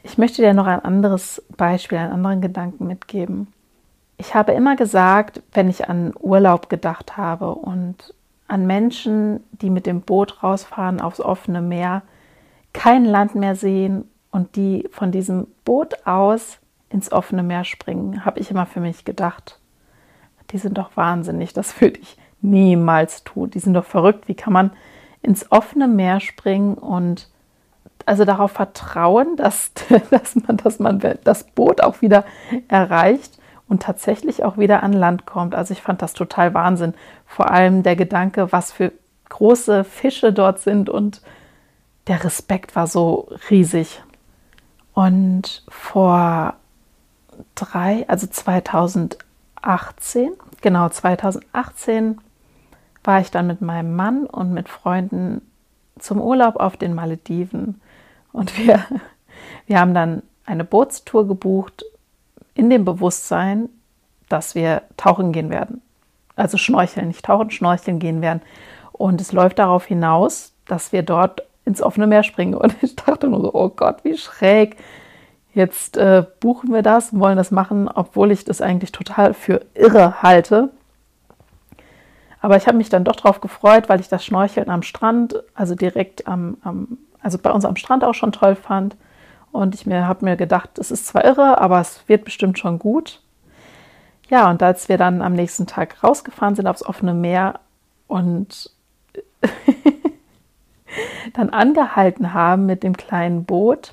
Ich 0.03 0.17
möchte 0.17 0.41
dir 0.41 0.53
noch 0.53 0.65
ein 0.65 0.83
anderes 0.83 1.43
Beispiel, 1.57 1.97
einen 1.97 2.13
anderen 2.13 2.41
Gedanken 2.41 2.87
mitgeben. 2.87 3.47
Ich 4.17 4.33
habe 4.33 4.53
immer 4.53 4.75
gesagt, 4.75 5.41
wenn 5.53 5.69
ich 5.69 5.89
an 5.89 6.13
Urlaub 6.19 6.69
gedacht 6.69 7.17
habe 7.17 7.53
und 7.53 8.13
an 8.47 8.67
Menschen, 8.67 9.43
die 9.51 9.69
mit 9.69 9.85
dem 9.85 10.01
Boot 10.01 10.43
rausfahren 10.43 11.01
aufs 11.01 11.19
offene 11.19 11.61
Meer, 11.61 12.03
kein 12.73 13.03
Land 13.03 13.35
mehr 13.35 13.55
sehen 13.55 14.09
und 14.29 14.55
die 14.55 14.87
von 14.91 15.11
diesem 15.11 15.47
Boot 15.65 16.05
aus 16.05 16.59
ins 16.89 17.11
offene 17.11 17.43
Meer 17.43 17.63
springen, 17.63 18.23
habe 18.25 18.39
ich 18.39 18.51
immer 18.51 18.65
für 18.65 18.79
mich 18.79 19.05
gedacht, 19.05 19.60
die 20.51 20.57
sind 20.57 20.77
doch 20.77 20.95
wahnsinnig, 20.95 21.53
das 21.53 21.79
würde 21.81 21.99
ich 21.99 22.17
niemals 22.41 23.23
tun. 23.23 23.49
Die 23.51 23.59
sind 23.59 23.73
doch 23.73 23.85
verrückt, 23.85 24.27
wie 24.27 24.35
kann 24.35 24.53
man 24.53 24.71
ins 25.21 25.51
offene 25.51 25.87
Meer 25.87 26.19
springen 26.19 26.73
und 26.75 27.29
also 28.05 28.25
darauf 28.25 28.51
vertrauen, 28.51 29.35
dass, 29.35 29.71
dass, 30.09 30.35
man, 30.35 30.57
dass 30.57 30.79
man 30.79 31.01
das 31.23 31.43
Boot 31.43 31.81
auch 31.81 32.01
wieder 32.01 32.25
erreicht 32.67 33.37
und 33.67 33.83
tatsächlich 33.83 34.43
auch 34.43 34.57
wieder 34.57 34.83
an 34.83 34.93
Land 34.93 35.25
kommt. 35.25 35.55
Also 35.55 35.73
ich 35.73 35.81
fand 35.81 36.01
das 36.01 36.13
total 36.13 36.53
Wahnsinn. 36.53 36.93
Vor 37.25 37.51
allem 37.51 37.83
der 37.83 37.95
Gedanke, 37.95 38.51
was 38.51 38.71
für 38.71 38.91
große 39.29 39.83
Fische 39.83 40.33
dort 40.33 40.59
sind 40.59 40.89
und 40.89 41.21
der 42.07 42.23
Respekt 42.23 42.75
war 42.75 42.87
so 42.87 43.29
riesig. 43.49 44.03
Und 44.93 45.63
vor 45.69 46.55
drei, 47.55 48.05
also 48.09 48.27
2018, 49.61 50.33
genau 50.61 50.89
2018 50.89 52.19
war 53.03 53.19
ich 53.19 53.31
dann 53.31 53.47
mit 53.47 53.61
meinem 53.61 53.95
Mann 53.95 54.25
und 54.25 54.53
mit 54.53 54.69
Freunden 54.69 55.41
zum 55.99 56.21
Urlaub 56.21 56.55
auf 56.55 56.77
den 56.77 56.93
Malediven. 56.93 57.81
Und 58.31 58.57
wir, 58.57 58.85
wir 59.67 59.79
haben 59.79 59.93
dann 59.93 60.23
eine 60.45 60.63
Bootstour 60.63 61.27
gebucht 61.27 61.83
in 62.53 62.69
dem 62.69 62.85
Bewusstsein, 62.85 63.69
dass 64.29 64.55
wir 64.55 64.83
tauchen 64.97 65.31
gehen 65.31 65.49
werden. 65.49 65.81
Also 66.35 66.57
schnorcheln, 66.57 67.07
nicht 67.07 67.25
tauchen, 67.25 67.51
schnorcheln 67.51 67.99
gehen 67.99 68.21
werden. 68.21 68.41
Und 68.91 69.21
es 69.21 69.31
läuft 69.31 69.59
darauf 69.59 69.85
hinaus, 69.85 70.53
dass 70.65 70.91
wir 70.91 71.03
dort 71.03 71.43
ins 71.65 71.81
offene 71.81 72.07
Meer 72.07 72.23
springen. 72.23 72.53
Und 72.55 72.75
ich 72.81 72.95
dachte 72.95 73.27
nur 73.27 73.41
so, 73.41 73.53
oh 73.53 73.69
Gott, 73.69 74.03
wie 74.03 74.17
schräg. 74.17 74.77
Jetzt 75.53 75.97
äh, 75.97 76.25
buchen 76.39 76.73
wir 76.73 76.81
das, 76.81 77.17
wollen 77.17 77.37
das 77.37 77.51
machen, 77.51 77.89
obwohl 77.89 78.31
ich 78.31 78.45
das 78.45 78.61
eigentlich 78.61 78.91
total 78.91 79.33
für 79.33 79.61
irre 79.73 80.21
halte. 80.21 80.69
Aber 82.39 82.57
ich 82.57 82.67
habe 82.67 82.77
mich 82.77 82.89
dann 82.89 83.03
doch 83.03 83.15
darauf 83.15 83.41
gefreut, 83.41 83.89
weil 83.89 83.99
ich 83.99 84.07
das 84.07 84.25
Schnorcheln 84.25 84.69
am 84.69 84.81
Strand, 84.81 85.43
also 85.53 85.75
direkt 85.75 86.27
am, 86.27 86.57
am 86.63 86.97
also 87.21 87.37
bei 87.37 87.51
uns 87.51 87.65
am 87.65 87.75
Strand 87.75 88.03
auch 88.03 88.15
schon 88.15 88.31
toll 88.31 88.55
fand. 88.55 88.95
Und 89.51 89.75
ich 89.75 89.85
mir 89.85 90.07
habe 90.07 90.25
mir 90.25 90.37
gedacht, 90.37 90.79
es 90.79 90.91
ist 90.91 91.05
zwar 91.07 91.25
irre, 91.25 91.59
aber 91.59 91.81
es 91.81 92.07
wird 92.07 92.23
bestimmt 92.23 92.57
schon 92.57 92.79
gut. 92.79 93.21
Ja, 94.29 94.49
und 94.49 94.63
als 94.63 94.87
wir 94.87 94.97
dann 94.97 95.21
am 95.21 95.33
nächsten 95.33 95.67
Tag 95.67 96.01
rausgefahren 96.03 96.55
sind 96.55 96.67
aufs 96.67 96.85
offene 96.85 97.13
Meer 97.13 97.59
und 98.07 98.71
dann 101.33 101.49
angehalten 101.49 102.33
haben 102.33 102.65
mit 102.65 102.83
dem 102.83 102.95
kleinen 102.95 103.43
Boot 103.43 103.91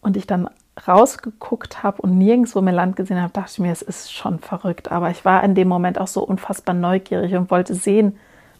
und 0.00 0.16
ich 0.16 0.26
dann 0.26 0.50
rausgeguckt 0.88 1.82
habe 1.82 2.02
und 2.02 2.18
nirgendwo 2.18 2.60
mehr 2.60 2.74
Land 2.74 2.96
gesehen 2.96 3.20
habe, 3.20 3.32
dachte 3.32 3.52
ich 3.52 3.58
mir, 3.58 3.72
es 3.72 3.82
ist 3.82 4.12
schon 4.12 4.38
verrückt. 4.38 4.90
Aber 4.92 5.10
ich 5.10 5.24
war 5.24 5.42
in 5.44 5.54
dem 5.54 5.68
Moment 5.68 6.00
auch 6.00 6.06
so 6.06 6.22
unfassbar 6.22 6.74
neugierig 6.74 7.34
und 7.34 7.50
wollte 7.50 7.74
sehen, 7.74 8.16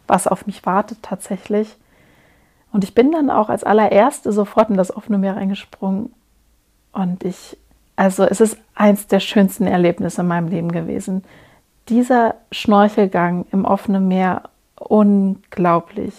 was 0.07 0.27
auf 0.27 0.45
mich 0.45 0.65
wartet 0.65 0.99
tatsächlich. 1.01 1.77
Und 2.71 2.83
ich 2.83 2.93
bin 2.93 3.11
dann 3.11 3.29
auch 3.29 3.49
als 3.49 3.63
allererste 3.63 4.31
sofort 4.31 4.69
in 4.69 4.77
das 4.77 4.95
offene 4.95 5.17
Meer 5.17 5.35
reingesprungen. 5.35 6.13
Und 6.93 7.23
ich, 7.23 7.57
also 7.95 8.23
es 8.23 8.41
ist 8.41 8.57
eins 8.75 9.07
der 9.07 9.19
schönsten 9.19 9.67
Erlebnisse 9.67 10.21
in 10.21 10.27
meinem 10.27 10.47
Leben 10.47 10.71
gewesen. 10.71 11.23
Dieser 11.89 12.35
Schnorchelgang 12.51 13.45
im 13.51 13.65
offenen 13.65 14.07
Meer, 14.07 14.43
unglaublich. 14.75 16.13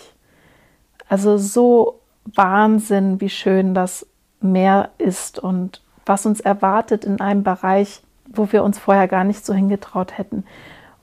Also 1.09 1.39
so 1.39 2.01
Wahnsinn, 2.25 3.21
wie 3.21 3.31
schön 3.31 3.75
das 3.75 4.07
Meer 4.41 4.91
ist 4.99 5.39
und 5.39 5.82
was 6.07 6.27
uns 6.27 6.41
erwartet 6.41 7.05
in 7.05 7.21
einem 7.21 7.43
Bereich, 7.43 8.03
wo 8.27 8.53
wir 8.53 8.63
uns 8.65 8.79
vorher 8.79 9.09
gar 9.09 9.25
nicht 9.25 9.45
so 9.45 9.55
hingetraut 9.55 10.17
hätten. 10.19 10.45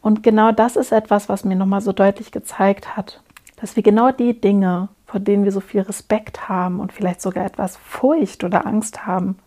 Und 0.01 0.23
genau 0.23 0.51
das 0.51 0.75
ist 0.75 0.91
etwas, 0.91 1.29
was 1.29 1.43
mir 1.43 1.55
nochmal 1.55 1.81
so 1.81 1.91
deutlich 1.91 2.31
gezeigt 2.31 2.95
hat, 2.95 3.21
dass 3.57 3.75
wir 3.75 3.83
genau 3.83 4.11
die 4.11 4.39
Dinge, 4.39 4.89
vor 5.05 5.19
denen 5.19 5.43
wir 5.43 5.51
so 5.51 5.59
viel 5.59 5.81
Respekt 5.81 6.47
haben 6.47 6.79
und 6.79 6.93
vielleicht 6.93 7.21
sogar 7.21 7.45
etwas 7.45 7.77
Furcht 7.77 8.43
oder 8.43 8.65
Angst 8.65 9.05
haben, 9.05 9.37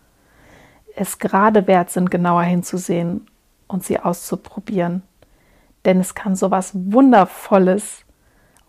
es 0.95 1.17
gerade 1.17 1.67
wert 1.67 1.89
sind, 1.89 2.11
genauer 2.11 2.43
hinzusehen 2.43 3.25
und 3.67 3.83
sie 3.83 3.99
auszuprobieren. 3.99 5.01
Denn 5.85 5.99
es 5.99 6.15
kann 6.15 6.35
so 6.35 6.51
was 6.51 6.71
Wundervolles 6.73 8.05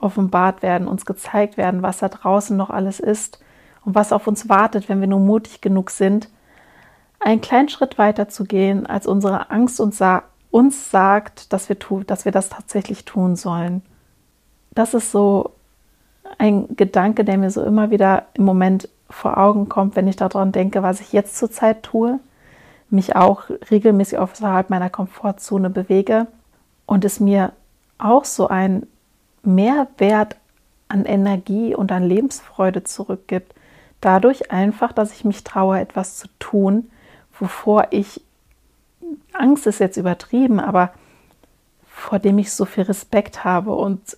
offenbart 0.01 0.63
werden, 0.63 0.89
uns 0.89 1.07
gezeigt 1.07 1.57
werden, 1.57 1.83
was 1.83 1.99
da 1.99 2.09
draußen 2.09 2.57
noch 2.57 2.71
alles 2.71 3.01
ist 3.01 3.41
und 3.85 3.95
was 3.95 4.13
auf 4.13 4.27
uns 4.27 4.49
wartet, 4.49 4.89
wenn 4.89 5.01
wir 5.01 5.07
nur 5.07 5.21
mutig 5.21 5.61
genug 5.61 5.91
sind, 5.91 6.29
einen 7.25 7.41
kleinen 7.41 7.71
Schritt 7.71 7.97
weiter 7.97 8.29
zu 8.29 8.45
gehen, 8.45 8.87
als 8.87 9.07
unsere 9.07 9.51
Angst 9.51 9.81
uns, 9.81 9.99
sa 9.99 10.25
uns 10.51 10.91
sagt, 10.91 11.53
dass 11.53 11.69
wir, 11.69 11.77
dass 12.07 12.25
wir 12.25 12.33
das 12.33 12.51
tatsächlich 12.51 13.05
tun 13.05 13.35
sollen. 13.35 13.83
Das 14.73 14.95
ist 14.95 15.11
so 15.11 15.53
ein 16.39 16.77
Gedanke, 16.77 17.25
der 17.25 17.39
mir 17.39 17.51
so 17.51 17.65
immer 17.65 17.91
wieder 17.91 18.27
im 18.35 18.45
Moment 18.45 18.89
vor 19.09 19.39
Augen 19.39 19.69
kommt, 19.69 19.97
wenn 19.97 20.07
ich 20.07 20.17
daran 20.17 20.53
denke, 20.53 20.83
was 20.83 21.01
ich 21.01 21.13
jetzt 21.13 21.37
zurzeit 21.37 21.83
tue, 21.83 22.21
mich 22.91 23.17
auch 23.17 23.45
regelmäßig 23.71 24.19
außerhalb 24.19 24.71
meiner 24.71 24.91
Komfortzone 24.91 25.71
bewege 25.71 26.27
und 26.87 27.05
es 27.05 27.21
mir 27.21 27.53
auch 27.99 28.25
so 28.25 28.49
ein 28.49 28.87
Mehrwert 29.43 30.37
an 30.89 31.05
Energie 31.05 31.75
und 31.75 31.91
an 31.91 32.05
Lebensfreude 32.05 32.85
zurückgibt. 32.85 33.55
Dadurch 34.01 34.53
einfach, 34.53 34.93
dass 34.93 35.13
ich 35.13 35.25
mich 35.25 35.43
traue, 35.43 35.81
etwas 35.81 36.19
zu 36.19 36.29
tun, 36.39 36.91
wovor 37.39 37.89
ich, 37.91 38.21
Angst 39.33 39.67
ist 39.67 39.81
jetzt 39.81 39.97
übertrieben, 39.97 40.61
aber 40.61 40.93
vor 41.87 42.19
dem 42.19 42.39
ich 42.39 42.53
so 42.53 42.65
viel 42.65 42.85
Respekt 42.85 43.45
habe 43.45 43.75
und 43.75 44.17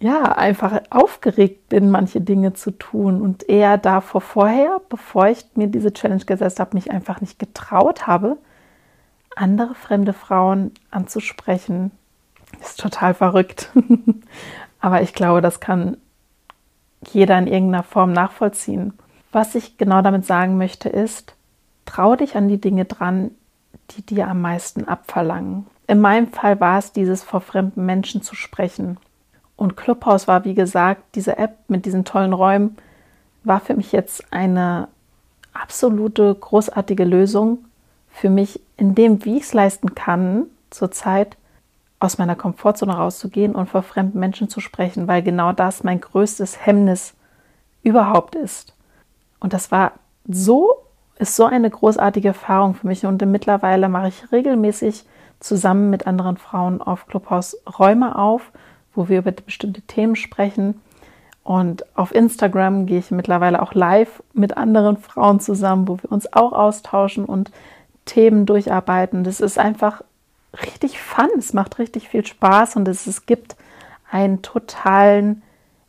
ja, 0.00 0.22
einfach 0.22 0.80
aufgeregt 0.88 1.68
bin, 1.68 1.90
manche 1.90 2.22
Dinge 2.22 2.54
zu 2.54 2.70
tun 2.70 3.20
und 3.20 3.48
eher 3.48 3.76
davor 3.76 4.22
vorher, 4.22 4.80
bevor 4.88 5.28
ich 5.28 5.44
mir 5.54 5.66
diese 5.66 5.92
Challenge 5.92 6.24
gesetzt 6.24 6.58
habe, 6.58 6.74
mich 6.74 6.90
einfach 6.90 7.20
nicht 7.20 7.38
getraut 7.38 8.06
habe, 8.06 8.38
andere 9.36 9.74
fremde 9.74 10.14
Frauen 10.14 10.72
anzusprechen. 10.90 11.90
Ist 12.60 12.80
total 12.80 13.14
verrückt. 13.14 13.70
Aber 14.80 15.02
ich 15.02 15.12
glaube, 15.12 15.42
das 15.42 15.60
kann 15.60 15.98
jeder 17.12 17.38
in 17.38 17.46
irgendeiner 17.46 17.82
Form 17.82 18.12
nachvollziehen. 18.12 18.94
Was 19.32 19.54
ich 19.54 19.78
genau 19.78 20.02
damit 20.02 20.26
sagen 20.26 20.56
möchte, 20.56 20.88
ist, 20.88 21.34
trau 21.90 22.14
dich 22.14 22.36
an 22.36 22.48
die 22.48 22.60
Dinge 22.60 22.84
dran, 22.84 23.32
die 23.90 24.02
dir 24.02 24.28
am 24.28 24.40
meisten 24.40 24.86
abverlangen. 24.86 25.66
In 25.86 26.00
meinem 26.00 26.28
Fall 26.28 26.60
war 26.60 26.78
es 26.78 26.92
dieses 26.92 27.24
vor 27.24 27.40
fremden 27.40 27.84
Menschen 27.84 28.22
zu 28.22 28.36
sprechen 28.36 28.98
und 29.56 29.76
Clubhouse 29.76 30.28
war, 30.28 30.44
wie 30.44 30.54
gesagt, 30.54 31.02
diese 31.16 31.36
App 31.36 31.58
mit 31.68 31.84
diesen 31.84 32.04
tollen 32.04 32.32
Räumen, 32.32 32.76
war 33.42 33.60
für 33.60 33.74
mich 33.74 33.90
jetzt 33.90 34.32
eine 34.32 34.88
absolute 35.52 36.34
großartige 36.34 37.04
Lösung 37.04 37.64
für 38.10 38.30
mich, 38.30 38.60
in 38.76 38.94
dem, 38.94 39.24
wie 39.24 39.36
ich 39.36 39.44
es 39.44 39.52
leisten 39.52 39.94
kann, 39.94 40.46
zurzeit 40.70 41.36
aus 41.98 42.18
meiner 42.18 42.36
Komfortzone 42.36 42.94
rauszugehen 42.94 43.54
und 43.54 43.68
vor 43.68 43.82
fremden 43.82 44.18
Menschen 44.20 44.48
zu 44.48 44.60
sprechen, 44.60 45.08
weil 45.08 45.22
genau 45.22 45.52
das 45.52 45.84
mein 45.84 46.00
größtes 46.00 46.64
Hemmnis 46.64 47.14
überhaupt 47.82 48.36
ist. 48.36 48.74
Und 49.40 49.52
das 49.52 49.70
war 49.70 49.92
so, 50.26 50.76
ist 51.20 51.36
so 51.36 51.44
eine 51.44 51.70
großartige 51.70 52.28
Erfahrung 52.28 52.74
für 52.74 52.86
mich. 52.86 53.06
Und 53.06 53.24
mittlerweile 53.24 53.88
mache 53.88 54.08
ich 54.08 54.32
regelmäßig 54.32 55.04
zusammen 55.38 55.90
mit 55.90 56.06
anderen 56.06 56.36
Frauen 56.36 56.82
auf 56.82 57.06
Clubhouse 57.06 57.56
Räume 57.78 58.16
auf 58.16 58.50
wo 58.94 59.08
wir 59.08 59.18
über 59.18 59.32
bestimmte 59.32 59.82
Themen 59.82 60.16
sprechen. 60.16 60.80
Und 61.42 61.84
auf 61.96 62.14
Instagram 62.14 62.86
gehe 62.86 62.98
ich 62.98 63.10
mittlerweile 63.10 63.62
auch 63.62 63.74
live 63.74 64.22
mit 64.34 64.56
anderen 64.56 64.96
Frauen 64.96 65.40
zusammen, 65.40 65.88
wo 65.88 65.98
wir 66.02 66.12
uns 66.12 66.32
auch 66.32 66.52
austauschen 66.52 67.24
und 67.24 67.50
Themen 68.04 68.46
durcharbeiten. 68.46 69.24
Das 69.24 69.40
ist 69.40 69.58
einfach 69.58 70.02
richtig 70.74 71.00
fun, 71.00 71.28
es 71.38 71.52
macht 71.52 71.78
richtig 71.78 72.08
viel 72.08 72.26
Spaß 72.26 72.76
und 72.76 72.88
es, 72.88 73.06
es 73.06 73.26
gibt 73.26 73.56
einen 74.10 74.42
totalen 74.42 75.42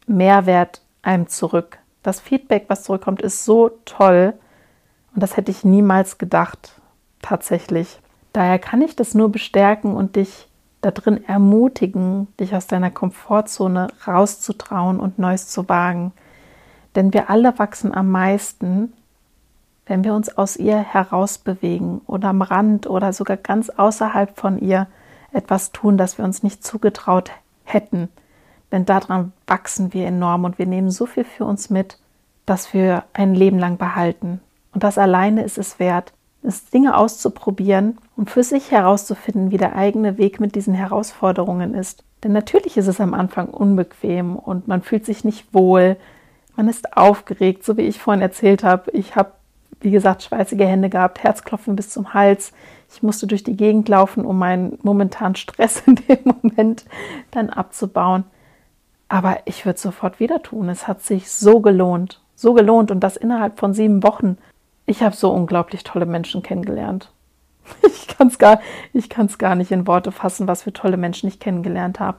Mehrwert 0.07 0.81
einem 1.01 1.27
zurück. 1.27 1.79
Das 2.03 2.19
Feedback, 2.19 2.65
was 2.67 2.83
zurückkommt, 2.83 3.21
ist 3.21 3.45
so 3.45 3.71
toll 3.85 4.33
und 5.13 5.21
das 5.21 5.37
hätte 5.37 5.51
ich 5.51 5.63
niemals 5.63 6.17
gedacht, 6.17 6.79
tatsächlich. 7.21 7.99
Daher 8.33 8.59
kann 8.59 8.81
ich 8.81 8.95
das 8.95 9.13
nur 9.13 9.29
bestärken 9.29 9.95
und 9.95 10.15
dich 10.15 10.47
da 10.81 10.91
drin 10.91 11.23
ermutigen, 11.27 12.27
dich 12.39 12.55
aus 12.55 12.67
deiner 12.67 12.91
Komfortzone 12.91 13.87
rauszutrauen 14.07 14.99
und 14.99 15.19
Neues 15.19 15.47
zu 15.47 15.69
wagen. 15.69 16.11
Denn 16.95 17.13
wir 17.13 17.29
alle 17.29 17.57
wachsen 17.59 17.93
am 17.93 18.09
meisten, 18.09 18.93
wenn 19.85 20.03
wir 20.03 20.13
uns 20.13 20.35
aus 20.37 20.55
ihr 20.55 20.77
herausbewegen 20.77 22.01
oder 22.07 22.29
am 22.29 22.41
Rand 22.41 22.87
oder 22.87 23.13
sogar 23.13 23.37
ganz 23.37 23.69
außerhalb 23.69 24.37
von 24.37 24.59
ihr 24.59 24.87
etwas 25.33 25.71
tun, 25.71 25.97
das 25.97 26.17
wir 26.17 26.25
uns 26.25 26.43
nicht 26.43 26.63
zugetraut 26.63 27.31
hätten. 27.63 28.09
Denn 28.71 28.85
daran 28.85 29.33
wachsen 29.47 29.93
wir 29.93 30.07
enorm 30.07 30.45
und 30.45 30.57
wir 30.57 30.65
nehmen 30.65 30.91
so 30.91 31.05
viel 31.05 31.25
für 31.25 31.45
uns 31.45 31.69
mit, 31.69 31.99
dass 32.45 32.73
wir 32.73 33.03
ein 33.13 33.35
Leben 33.35 33.59
lang 33.59 33.77
behalten. 33.77 34.41
Und 34.73 34.83
das 34.83 34.97
alleine 34.97 35.43
ist 35.43 35.57
es 35.57 35.79
wert, 35.79 36.13
es 36.43 36.69
Dinge 36.69 36.97
auszuprobieren 36.97 37.97
und 38.15 38.29
für 38.29 38.43
sich 38.43 38.71
herauszufinden, 38.71 39.51
wie 39.51 39.57
der 39.57 39.75
eigene 39.75 40.17
Weg 40.17 40.39
mit 40.39 40.55
diesen 40.55 40.73
Herausforderungen 40.73 41.73
ist. 41.73 42.03
Denn 42.23 42.31
natürlich 42.31 42.77
ist 42.77 42.87
es 42.87 43.01
am 43.01 43.13
Anfang 43.13 43.49
unbequem 43.49 44.35
und 44.35 44.67
man 44.67 44.81
fühlt 44.81 45.05
sich 45.05 45.23
nicht 45.23 45.53
wohl, 45.53 45.97
man 46.55 46.67
ist 46.67 46.97
aufgeregt, 46.97 47.63
so 47.63 47.77
wie 47.77 47.83
ich 47.83 47.99
vorhin 47.99 48.21
erzählt 48.21 48.63
habe. 48.63 48.91
Ich 48.91 49.15
habe, 49.15 49.31
wie 49.79 49.91
gesagt, 49.91 50.23
schweißige 50.23 50.59
Hände 50.61 50.89
gehabt, 50.89 51.23
Herzklopfen 51.23 51.75
bis 51.75 51.89
zum 51.89 52.13
Hals. 52.13 52.51
Ich 52.93 53.01
musste 53.01 53.25
durch 53.25 53.43
die 53.43 53.55
Gegend 53.55 53.87
laufen, 53.89 54.25
um 54.25 54.37
meinen 54.37 54.77
momentanen 54.83 55.35
Stress 55.35 55.81
in 55.85 55.95
dem 55.95 56.19
Moment 56.23 56.85
dann 57.31 57.49
abzubauen. 57.49 58.25
Aber 59.07 59.39
ich 59.45 59.65
würde 59.65 59.75
es 59.75 59.81
sofort 59.81 60.19
wieder 60.19 60.41
tun. 60.41 60.69
Es 60.69 60.87
hat 60.87 61.01
sich 61.01 61.31
so 61.31 61.59
gelohnt, 61.59 62.21
so 62.35 62.53
gelohnt 62.53 62.91
und 62.91 63.01
das 63.01 63.17
innerhalb 63.17 63.59
von 63.59 63.73
sieben 63.73 64.03
Wochen. 64.03 64.37
Ich 64.91 65.01
habe 65.01 65.15
so 65.15 65.31
unglaublich 65.31 65.85
tolle 65.85 66.05
Menschen 66.05 66.43
kennengelernt. 66.43 67.11
Ich 67.83 68.07
kann 68.17 68.27
es 68.27 68.37
gar, 68.37 68.59
gar 69.37 69.55
nicht 69.55 69.71
in 69.71 69.87
Worte 69.87 70.11
fassen, 70.11 70.47
was 70.47 70.63
für 70.63 70.73
tolle 70.73 70.97
Menschen 70.97 71.27
ich 71.27 71.39
kennengelernt 71.39 71.99
habe. 72.01 72.17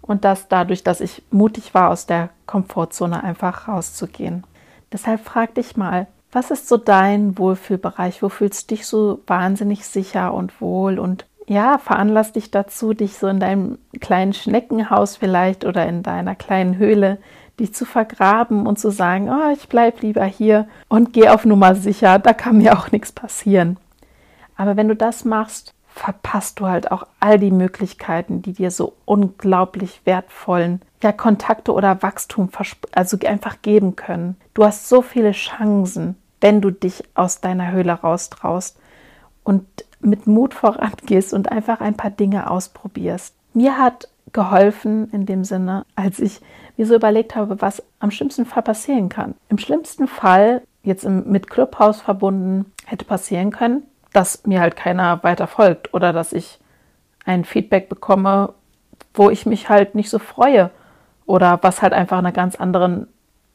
Und 0.00 0.24
das 0.24 0.48
dadurch, 0.48 0.82
dass 0.82 1.02
ich 1.02 1.22
mutig 1.30 1.74
war, 1.74 1.90
aus 1.90 2.06
der 2.06 2.30
Komfortzone 2.46 3.22
einfach 3.22 3.68
rauszugehen. 3.68 4.44
Deshalb 4.90 5.20
frag 5.20 5.54
dich 5.54 5.76
mal, 5.76 6.06
was 6.32 6.50
ist 6.50 6.66
so 6.66 6.78
dein 6.78 7.36
Wohlfühlbereich? 7.36 8.22
Wo 8.22 8.30
fühlst 8.30 8.70
du 8.70 8.74
dich 8.74 8.86
so 8.86 9.20
wahnsinnig 9.26 9.86
sicher 9.86 10.32
und 10.32 10.60
wohl? 10.62 10.98
Und 10.98 11.26
ja, 11.46 11.78
veranlass 11.78 12.32
dich 12.32 12.50
dazu, 12.50 12.94
dich 12.94 13.18
so 13.18 13.26
in 13.28 13.40
deinem 13.40 13.78
kleinen 14.00 14.32
Schneckenhaus 14.32 15.16
vielleicht 15.16 15.64
oder 15.64 15.86
in 15.86 16.02
deiner 16.02 16.34
kleinen 16.34 16.76
Höhle 16.78 17.18
dich 17.60 17.74
zu 17.74 17.84
vergraben 17.84 18.66
und 18.66 18.78
zu 18.78 18.90
sagen, 18.90 19.28
oh, 19.30 19.52
ich 19.52 19.68
bleibe 19.68 20.00
lieber 20.00 20.24
hier 20.24 20.68
und 20.88 21.12
gehe 21.12 21.32
auf 21.32 21.44
Nummer 21.44 21.74
sicher, 21.74 22.18
da 22.18 22.32
kann 22.32 22.58
mir 22.58 22.78
auch 22.78 22.90
nichts 22.90 23.12
passieren. 23.12 23.76
Aber 24.56 24.76
wenn 24.76 24.88
du 24.88 24.96
das 24.96 25.24
machst, 25.24 25.74
verpasst 25.86 26.58
du 26.58 26.66
halt 26.66 26.90
auch 26.90 27.06
all 27.20 27.38
die 27.38 27.50
Möglichkeiten, 27.50 28.40
die 28.42 28.54
dir 28.54 28.70
so 28.70 28.94
unglaublich 29.04 30.00
wertvollen 30.04 30.80
ja, 31.02 31.12
Kontakte 31.12 31.72
oder 31.72 32.02
Wachstum 32.02 32.48
also 32.92 33.18
einfach 33.26 33.60
geben 33.60 33.96
können. 33.96 34.36
Du 34.54 34.64
hast 34.64 34.88
so 34.88 35.02
viele 35.02 35.32
Chancen, 35.32 36.16
wenn 36.40 36.60
du 36.60 36.70
dich 36.70 37.04
aus 37.14 37.40
deiner 37.40 37.72
Höhle 37.72 37.92
raustraust 37.92 38.78
und 39.44 39.66
mit 40.02 40.26
Mut 40.26 40.54
vorangehst 40.54 41.32
und 41.32 41.50
einfach 41.50 41.80
ein 41.80 41.96
paar 41.96 42.10
Dinge 42.10 42.50
ausprobierst. 42.50 43.34
Mir 43.54 43.78
hat 43.78 44.08
geholfen 44.32 45.10
in 45.12 45.26
dem 45.26 45.44
Sinne, 45.44 45.84
als 45.94 46.18
ich 46.18 46.40
mir 46.76 46.86
so 46.86 46.94
überlegt 46.94 47.34
habe, 47.36 47.60
was 47.60 47.82
am 48.00 48.10
schlimmsten 48.10 48.46
Fall 48.46 48.62
passieren 48.62 49.08
kann. 49.08 49.34
Im 49.48 49.58
schlimmsten 49.58 50.08
Fall, 50.08 50.62
jetzt 50.82 51.06
mit 51.06 51.50
Clubhouse 51.50 52.00
verbunden, 52.00 52.72
hätte 52.86 53.04
passieren 53.04 53.50
können, 53.50 53.82
dass 54.12 54.46
mir 54.46 54.60
halt 54.60 54.76
keiner 54.76 55.22
weiter 55.22 55.46
folgt 55.46 55.92
oder 55.94 56.12
dass 56.12 56.32
ich 56.32 56.58
ein 57.24 57.44
Feedback 57.44 57.88
bekomme, 57.88 58.54
wo 59.14 59.30
ich 59.30 59.46
mich 59.46 59.68
halt 59.68 59.94
nicht 59.94 60.10
so 60.10 60.18
freue 60.18 60.70
oder 61.26 61.58
was 61.62 61.82
halt 61.82 61.92
einfach 61.92 62.18
eine 62.18 62.32
ganz 62.32 62.56
andere 62.56 63.06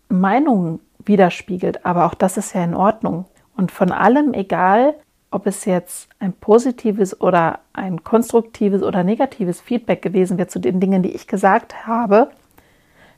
Meinung 0.09 0.79
widerspiegelt. 1.03 1.85
Aber 1.85 2.05
auch 2.05 2.13
das 2.13 2.37
ist 2.37 2.53
ja 2.53 2.63
in 2.63 2.75
Ordnung. 2.75 3.25
Und 3.55 3.71
von 3.71 3.91
allem, 3.91 4.33
egal, 4.33 4.93
ob 5.31 5.45
es 5.47 5.65
jetzt 5.65 6.09
ein 6.19 6.33
positives 6.33 7.19
oder 7.19 7.59
ein 7.73 8.03
konstruktives 8.03 8.81
oder 8.81 9.03
negatives 9.03 9.59
Feedback 9.59 10.01
gewesen 10.01 10.37
wäre 10.37 10.47
zu 10.47 10.59
den 10.59 10.79
Dingen, 10.79 11.03
die 11.03 11.11
ich 11.11 11.27
gesagt 11.27 11.85
habe, 11.85 12.29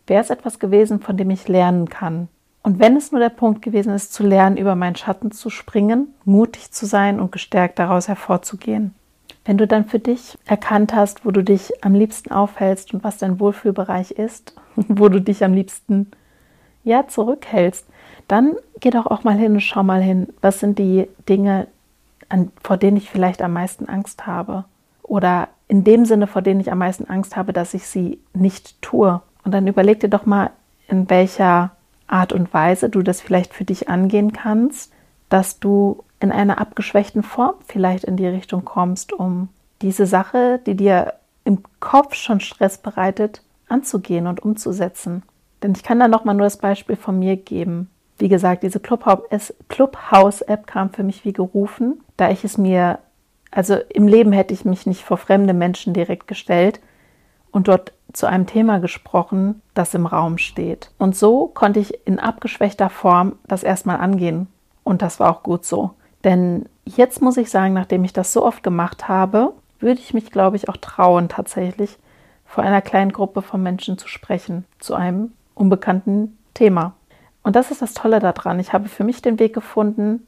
wäre 0.08 0.22
es 0.22 0.30
etwas 0.30 0.60
gewesen, 0.60 1.00
von 1.00 1.18
dem 1.18 1.30
ich 1.30 1.48
lernen 1.48 1.88
kann. 1.88 2.28
Und 2.62 2.80
wenn 2.80 2.98
es 2.98 3.12
nur 3.12 3.22
der 3.22 3.30
Punkt 3.30 3.62
gewesen 3.62 3.94
ist, 3.94 4.14
zu 4.14 4.24
lernen, 4.24 4.58
über 4.58 4.76
meinen 4.76 4.96
Schatten 4.96 5.32
zu 5.32 5.50
springen, 5.50 6.14
mutig 6.26 6.72
zu 6.72 6.86
sein 6.86 7.20
und 7.20 7.32
gestärkt 7.32 7.80
daraus 7.80 8.08
hervorzugehen. 8.08 8.94
Wenn 9.46 9.58
du 9.58 9.66
dann 9.66 9.86
für 9.86 10.00
dich 10.00 10.38
erkannt 10.46 10.94
hast, 10.94 11.26
wo 11.26 11.32
du 11.32 11.44
dich 11.44 11.72
am 11.84 11.94
liebsten 11.94 12.32
aufhältst 12.32 12.94
und 12.94 13.04
was 13.04 13.18
dein 13.18 13.40
Wohlfühlbereich 13.40 14.12
ist, 14.12 14.56
wo 14.76 15.10
du 15.10 15.22
dich 15.22 15.44
am 15.44 15.54
liebsten 15.54 16.12
ja 16.84 17.08
zurückhältst, 17.08 17.88
dann 18.28 18.56
geh 18.80 18.90
doch 18.90 19.06
auch 19.06 19.24
mal 19.24 19.38
hin 19.38 19.54
und 19.54 19.62
schau 19.62 19.84
mal 19.84 20.02
hin, 20.02 20.28
was 20.42 20.60
sind 20.60 20.78
die 20.80 21.08
Dinge, 21.28 21.68
an, 22.30 22.52
vor 22.64 22.78
denen 22.78 22.98
ich 22.98 23.10
vielleicht 23.10 23.42
am 23.42 23.54
meisten 23.54 23.88
Angst 23.90 24.26
habe. 24.28 24.66
Oder 25.04 25.50
in 25.68 25.84
dem 25.84 26.06
Sinne, 26.06 26.28
vor 26.28 26.42
denen 26.42 26.60
ich 26.60 26.72
am 26.72 26.78
meisten 26.78 27.06
Angst 27.06 27.36
habe, 27.36 27.54
dass 27.54 27.74
ich 27.74 27.88
sie 27.88 28.20
nicht 28.34 28.82
tue. 28.82 29.22
Und 29.44 29.52
dann 29.54 29.68
überleg 29.68 30.00
dir 30.00 30.10
doch 30.10 30.26
mal, 30.26 30.52
in 30.88 31.10
welcher 31.10 31.72
Art 32.08 32.34
und 32.34 32.54
Weise 32.54 32.90
du 32.90 33.02
das 33.02 33.22
vielleicht 33.22 33.54
für 33.54 33.66
dich 33.66 33.90
angehen 33.90 34.34
kannst, 34.34 34.92
dass 35.30 35.60
du 35.60 36.04
in 36.20 36.32
einer 36.32 36.60
abgeschwächten 36.60 37.24
Form 37.24 37.56
vielleicht 37.68 38.04
in 38.04 38.18
die 38.18 38.28
Richtung 38.28 38.66
kommst, 38.66 39.14
um 39.14 39.50
diese 39.82 40.06
Sache, 40.06 40.60
die 40.66 40.76
dir 40.76 41.14
im 41.46 41.64
Kopf 41.80 42.16
schon 42.16 42.40
Stress 42.40 42.78
bereitet, 42.78 43.44
anzugehen 43.68 44.28
und 44.28 44.42
umzusetzen. 44.42 45.24
Denn 45.64 45.74
ich 45.74 45.84
kann 45.84 46.00
da 46.00 46.08
nochmal 46.08 46.36
nur 46.36 46.46
das 46.46 46.58
Beispiel 46.58 46.96
von 46.96 47.20
mir 47.20 47.38
geben. 47.38 47.90
Wie 48.18 48.30
gesagt, 48.30 48.64
diese 48.64 48.80
Clubhouse-App 48.80 50.68
kam 50.68 50.90
für 50.90 51.04
mich 51.04 51.24
wie 51.24 51.34
gerufen, 51.34 52.02
da 52.20 52.30
ich 52.30 52.44
es 52.44 52.58
mir, 52.58 53.00
also 53.52 53.76
im 53.90 54.08
Leben 54.08 54.32
hätte 54.32 54.54
ich 54.54 54.66
mich 54.66 54.86
nicht 54.86 55.04
vor 55.04 55.18
fremde 55.18 55.54
Menschen 55.54 55.94
direkt 55.94 56.28
gestellt 56.28 56.80
und 57.52 57.68
dort 57.68 57.94
zu 58.14 58.26
einem 58.26 58.48
Thema 58.48 58.80
gesprochen, 58.80 59.62
das 59.74 59.94
im 59.94 60.06
Raum 60.06 60.38
steht. 60.38 60.92
Und 60.98 61.16
so 61.16 61.48
konnte 61.48 61.80
ich 61.80 62.08
in 62.08 62.20
abgeschwächter 62.20 62.90
Form 62.90 63.34
das 63.48 63.64
erstmal 63.64 63.98
angehen. 63.98 64.48
Und 64.84 65.02
das 65.02 65.20
war 65.20 65.32
auch 65.32 65.44
gut 65.44 65.66
so. 65.66 65.92
Denn 66.24 66.68
jetzt 66.86 67.22
muss 67.22 67.38
ich 67.38 67.50
sagen, 67.50 67.74
nachdem 67.74 68.04
ich 68.04 68.14
das 68.14 68.34
so 68.34 68.44
oft 68.44 68.64
gemacht 68.64 69.08
habe, 69.08 69.54
würde 69.80 70.02
ich 70.02 70.14
mich, 70.14 70.32
glaube 70.32 70.58
ich, 70.58 70.68
auch 70.68 70.78
trauen, 70.78 71.30
tatsächlich 71.30 71.98
vor 72.46 72.64
einer 72.64 72.82
kleinen 72.82 73.12
Gruppe 73.12 73.42
von 73.42 73.62
Menschen 73.62 73.98
zu 73.98 74.08
sprechen, 74.08 74.66
zu 74.80 74.96
einem 74.96 75.32
unbekannten 75.54 76.38
Thema. 76.56 76.94
Und 77.44 77.56
das 77.56 77.72
ist 77.72 77.82
das 77.82 77.94
Tolle 77.94 78.20
daran. 78.20 78.60
Ich 78.60 78.74
habe 78.74 78.90
für 78.90 79.04
mich 79.04 79.22
den 79.22 79.40
Weg 79.40 79.54
gefunden, 79.54 80.28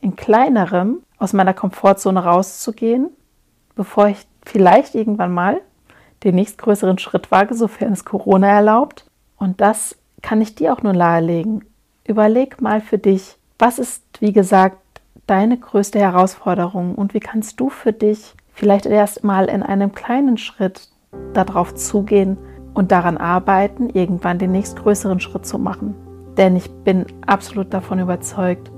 in 0.00 0.16
kleinerem 0.16 0.98
aus 1.22 1.32
meiner 1.32 1.54
Komfortzone 1.54 2.24
rauszugehen, 2.24 3.10
bevor 3.76 4.08
ich 4.08 4.26
vielleicht 4.44 4.94
irgendwann 4.96 5.32
mal 5.32 5.60
den 6.24 6.34
nächstgrößeren 6.34 6.98
Schritt 6.98 7.30
wage, 7.30 7.54
sofern 7.54 7.92
es 7.92 8.04
Corona 8.04 8.48
erlaubt. 8.48 9.06
Und 9.36 9.60
das 9.60 9.96
kann 10.20 10.40
ich 10.40 10.54
dir 10.56 10.72
auch 10.72 10.82
nur 10.82 10.92
nahelegen. 10.92 11.64
Überleg 12.04 12.60
mal 12.60 12.80
für 12.80 12.98
dich, 12.98 13.36
was 13.58 13.78
ist, 13.78 14.02
wie 14.18 14.32
gesagt, 14.32 14.78
deine 15.26 15.56
größte 15.56 16.00
Herausforderung 16.00 16.96
und 16.96 17.14
wie 17.14 17.20
kannst 17.20 17.60
du 17.60 17.70
für 17.70 17.92
dich 17.92 18.34
vielleicht 18.52 18.86
erst 18.86 19.22
mal 19.22 19.44
in 19.44 19.62
einem 19.62 19.92
kleinen 19.92 20.36
Schritt 20.36 20.88
darauf 21.34 21.74
zugehen 21.74 22.36
und 22.74 22.90
daran 22.90 23.16
arbeiten, 23.16 23.90
irgendwann 23.90 24.38
den 24.38 24.52
nächstgrößeren 24.52 25.20
Schritt 25.20 25.46
zu 25.46 25.58
machen. 25.58 25.94
Denn 26.36 26.56
ich 26.56 26.68
bin 26.82 27.06
absolut 27.26 27.72
davon 27.72 28.00
überzeugt, 28.00 28.72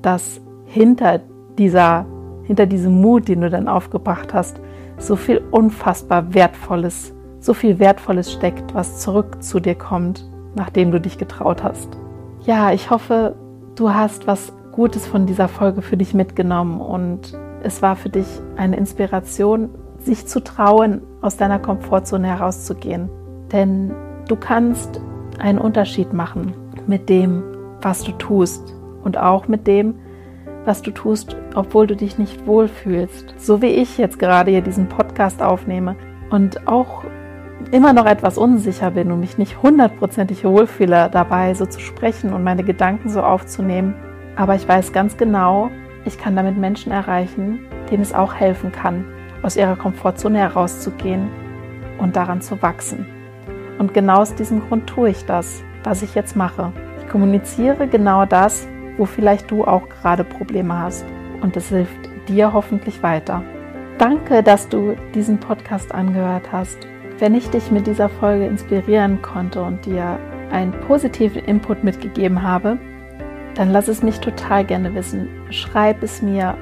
dass 0.00 0.40
hinter 0.64 1.20
dieser, 1.58 2.06
hinter 2.44 2.66
diesem 2.66 3.00
Mut, 3.00 3.28
den 3.28 3.40
du 3.42 3.50
dann 3.50 3.68
aufgebracht 3.68 4.34
hast, 4.34 4.60
so 4.98 5.16
viel 5.16 5.42
unfassbar 5.50 6.34
Wertvolles, 6.34 7.14
so 7.40 7.54
viel 7.54 7.78
Wertvolles 7.78 8.32
steckt, 8.32 8.74
was 8.74 9.00
zurück 9.00 9.42
zu 9.42 9.60
dir 9.60 9.74
kommt, 9.74 10.28
nachdem 10.54 10.92
du 10.92 11.00
dich 11.00 11.18
getraut 11.18 11.62
hast. 11.62 11.88
Ja, 12.44 12.72
ich 12.72 12.90
hoffe, 12.90 13.36
du 13.74 13.92
hast 13.92 14.26
was 14.26 14.52
Gutes 14.72 15.06
von 15.06 15.26
dieser 15.26 15.48
Folge 15.48 15.82
für 15.82 15.96
dich 15.96 16.14
mitgenommen 16.14 16.80
und 16.80 17.38
es 17.62 17.82
war 17.82 17.94
für 17.94 18.08
dich 18.08 18.26
eine 18.56 18.76
Inspiration, 18.76 19.68
sich 19.98 20.26
zu 20.26 20.42
trauen, 20.42 21.02
aus 21.20 21.36
deiner 21.36 21.58
Komfortzone 21.58 22.26
herauszugehen. 22.26 23.08
Denn 23.52 23.92
du 24.28 24.36
kannst 24.36 25.00
einen 25.38 25.58
Unterschied 25.58 26.12
machen 26.12 26.54
mit 26.86 27.08
dem, 27.08 27.42
was 27.80 28.02
du 28.02 28.12
tust 28.12 28.74
und 29.04 29.18
auch 29.18 29.46
mit 29.48 29.66
dem, 29.66 29.94
was 30.64 30.82
du 30.82 30.90
tust, 30.90 31.36
obwohl 31.54 31.86
du 31.86 31.96
dich 31.96 32.18
nicht 32.18 32.46
wohlfühlst. 32.46 33.34
So 33.38 33.62
wie 33.62 33.66
ich 33.66 33.98
jetzt 33.98 34.18
gerade 34.18 34.50
hier 34.50 34.60
diesen 34.60 34.88
Podcast 34.88 35.42
aufnehme 35.42 35.96
und 36.30 36.66
auch 36.68 37.04
immer 37.70 37.92
noch 37.92 38.06
etwas 38.06 38.38
unsicher 38.38 38.90
bin 38.90 39.12
und 39.12 39.20
mich 39.20 39.38
nicht 39.38 39.62
hundertprozentig 39.62 40.44
wohlfühle 40.44 41.08
dabei, 41.12 41.54
so 41.54 41.66
zu 41.66 41.80
sprechen 41.80 42.32
und 42.32 42.44
meine 42.44 42.64
Gedanken 42.64 43.08
so 43.08 43.22
aufzunehmen. 43.22 43.94
Aber 44.36 44.54
ich 44.54 44.66
weiß 44.66 44.92
ganz 44.92 45.16
genau, 45.16 45.70
ich 46.04 46.18
kann 46.18 46.34
damit 46.34 46.56
Menschen 46.56 46.92
erreichen, 46.92 47.60
denen 47.90 48.02
es 48.02 48.14
auch 48.14 48.34
helfen 48.34 48.72
kann, 48.72 49.04
aus 49.42 49.56
ihrer 49.56 49.76
Komfortzone 49.76 50.38
herauszugehen 50.38 51.28
und 51.98 52.16
daran 52.16 52.40
zu 52.40 52.60
wachsen. 52.62 53.06
Und 53.78 53.94
genau 53.94 54.20
aus 54.20 54.34
diesem 54.34 54.60
Grund 54.66 54.86
tue 54.86 55.10
ich 55.10 55.24
das, 55.26 55.62
was 55.84 56.02
ich 56.02 56.14
jetzt 56.14 56.36
mache. 56.36 56.72
Ich 57.00 57.08
kommuniziere 57.08 57.86
genau 57.86 58.24
das, 58.24 58.66
wo 58.96 59.04
vielleicht 59.04 59.50
du 59.50 59.64
auch 59.64 59.88
gerade 59.88 60.24
Probleme 60.24 60.78
hast. 60.78 61.04
Und 61.40 61.56
es 61.56 61.68
hilft 61.68 62.08
dir 62.28 62.52
hoffentlich 62.52 63.02
weiter. 63.02 63.42
Danke, 63.98 64.42
dass 64.42 64.68
du 64.68 64.96
diesen 65.14 65.38
Podcast 65.38 65.94
angehört 65.94 66.50
hast. 66.52 66.78
Wenn 67.18 67.34
ich 67.34 67.50
dich 67.50 67.70
mit 67.70 67.86
dieser 67.86 68.08
Folge 68.08 68.46
inspirieren 68.46 69.22
konnte 69.22 69.62
und 69.62 69.84
dir 69.86 70.18
einen 70.50 70.72
positiven 70.72 71.44
Input 71.44 71.84
mitgegeben 71.84 72.42
habe, 72.42 72.78
dann 73.54 73.70
lass 73.70 73.88
es 73.88 74.02
mich 74.02 74.20
total 74.20 74.64
gerne 74.64 74.94
wissen. 74.94 75.28
Schreib 75.50 76.02
es 76.02 76.22
mir 76.22 76.56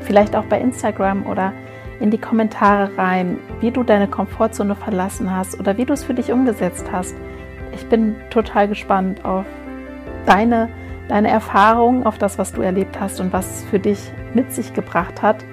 vielleicht 0.00 0.34
auch 0.36 0.44
bei 0.44 0.60
Instagram 0.60 1.26
oder 1.26 1.52
in 2.00 2.10
die 2.10 2.18
Kommentare 2.18 2.90
rein, 2.98 3.38
wie 3.60 3.70
du 3.70 3.84
deine 3.84 4.08
Komfortzone 4.08 4.74
verlassen 4.74 5.34
hast 5.34 5.58
oder 5.60 5.76
wie 5.76 5.84
du 5.84 5.92
es 5.92 6.02
für 6.02 6.14
dich 6.14 6.32
umgesetzt 6.32 6.90
hast. 6.90 7.14
Ich 7.72 7.86
bin 7.86 8.16
total 8.30 8.68
gespannt 8.68 9.24
auf 9.24 9.46
deine 10.26 10.68
deine 11.12 11.28
Erfahrung, 11.28 12.06
auf 12.06 12.16
das, 12.16 12.38
was 12.38 12.54
du 12.54 12.62
erlebt 12.62 12.98
hast 12.98 13.20
und 13.20 13.34
was 13.34 13.64
für 13.64 13.78
dich 13.78 14.10
mit 14.32 14.50
sich 14.50 14.72
gebracht 14.72 15.20
hat, 15.20 15.44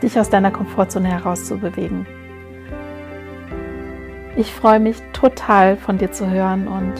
dich 0.00 0.16
aus 0.20 0.30
deiner 0.30 0.52
Komfortzone 0.52 1.08
herauszubewegen. 1.08 2.06
Ich 4.36 4.54
freue 4.54 4.78
mich 4.78 5.02
total 5.12 5.76
von 5.76 5.98
dir 5.98 6.12
zu 6.12 6.30
hören 6.30 6.68
und 6.68 6.94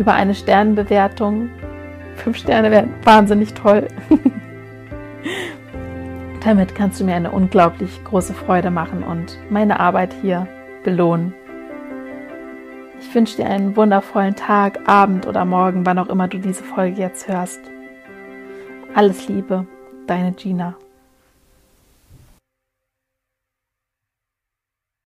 über 0.00 0.14
eine 0.14 0.34
Sternenbewertung. 0.34 1.50
Fünf 2.16 2.38
Sterne 2.38 2.72
wären 2.72 2.92
wahnsinnig 3.04 3.54
toll. 3.54 3.86
Damit 6.44 6.74
kannst 6.74 7.00
du 7.00 7.04
mir 7.04 7.14
eine 7.14 7.30
unglaublich 7.30 8.02
große 8.02 8.34
Freude 8.34 8.72
machen 8.72 9.04
und 9.04 9.38
meine 9.48 9.78
Arbeit 9.78 10.12
hier 10.22 10.48
belohnen. 10.82 11.34
Ich 13.08 13.14
wünsche 13.14 13.36
dir 13.36 13.46
einen 13.46 13.76
wundervollen 13.76 14.34
Tag, 14.34 14.88
Abend 14.88 15.26
oder 15.26 15.44
Morgen, 15.44 15.86
wann 15.86 15.98
auch 15.98 16.08
immer 16.08 16.26
du 16.26 16.38
diese 16.38 16.64
Folge 16.64 17.00
jetzt 17.00 17.28
hörst. 17.28 17.60
Alles 18.94 19.28
Liebe, 19.28 19.66
deine 20.06 20.32
Gina. 20.32 20.76